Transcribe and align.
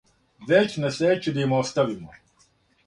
Већ 0.51 0.71
на 0.85 0.91
срећу 0.97 1.37
да 1.37 1.47
им 1.47 1.55
оставимо, 1.59 2.21